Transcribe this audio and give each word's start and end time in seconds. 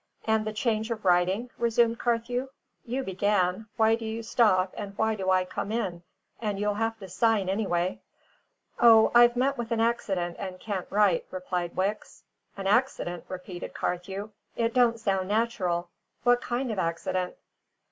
"And 0.25 0.45
the 0.47 0.51
change 0.51 0.89
of 0.89 1.05
writing?" 1.05 1.51
resumed 1.59 1.99
Carthew. 1.99 2.49
"You 2.83 3.03
began; 3.03 3.67
why 3.77 3.93
do 3.93 4.03
you 4.03 4.23
stop 4.23 4.73
and 4.75 4.97
why 4.97 5.13
do 5.13 5.29
I 5.29 5.45
come 5.45 5.71
in? 5.71 6.01
And 6.39 6.59
you'll 6.59 6.73
have 6.73 6.97
to 7.01 7.07
sign 7.07 7.47
anyway." 7.47 8.01
"O! 8.79 9.11
I've 9.13 9.35
met 9.35 9.59
with 9.59 9.69
an 9.71 9.79
accident 9.79 10.37
and 10.39 10.59
can't 10.59 10.87
write," 10.89 11.27
replied 11.29 11.75
Wicks. 11.75 12.23
"An 12.57 12.65
accident?" 12.65 13.25
repeated 13.29 13.75
Carthew. 13.75 14.31
"It 14.55 14.73
don't 14.73 14.99
sound 14.99 15.27
natural. 15.27 15.89
What 16.23 16.41
kind 16.41 16.71
of 16.71 16.79
an 16.79 16.85
accident?" 16.85 17.35